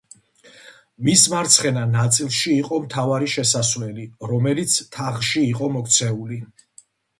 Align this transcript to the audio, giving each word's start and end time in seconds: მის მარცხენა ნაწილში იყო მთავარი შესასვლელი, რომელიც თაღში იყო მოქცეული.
მის 1.09 1.25
მარცხენა 1.33 1.83
ნაწილში 1.89 2.55
იყო 2.63 2.79
მთავარი 2.87 3.31
შესასვლელი, 3.35 4.07
რომელიც 4.33 4.81
თაღში 4.99 5.47
იყო 5.53 5.73
მოქცეული. 5.79 6.45